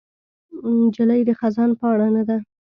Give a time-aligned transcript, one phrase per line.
[0.81, 2.37] نجلۍ د خزان پاڼه نه ده.